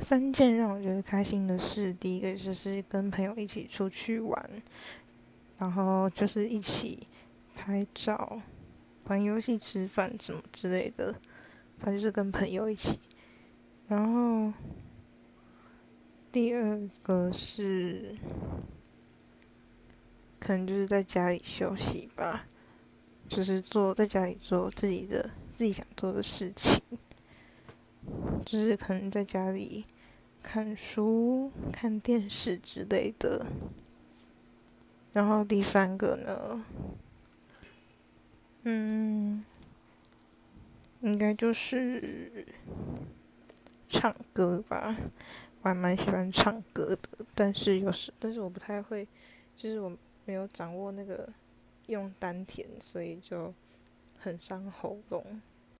[0.00, 4.50] 三件让我觉得开心的事，第一个就是跟朋友一起出去玩，
[5.58, 7.06] 然后就是一起
[7.54, 8.40] 拍照、
[9.06, 11.14] 玩游戏、吃饭什么之类的，
[11.78, 12.98] 反正就是跟朋友一起。
[13.86, 14.52] 然后
[16.32, 18.16] 第二个是，
[20.40, 22.46] 可能就是在家里休息吧，
[23.28, 26.82] 就是做在家里做自己的自己想做的事情。
[28.44, 29.84] 就是可能在家里
[30.42, 33.46] 看书、看电视之类的。
[35.12, 36.64] 然后第三个呢，
[38.64, 39.44] 嗯，
[41.00, 42.46] 应该就是
[43.88, 44.96] 唱歌吧。
[45.62, 49.08] 我还蛮喜欢唱歌的，但是有时，但是我不太会，
[49.56, 51.26] 就是我没有掌握那个
[51.86, 53.54] 用丹田，所以就
[54.18, 55.40] 很伤喉咙。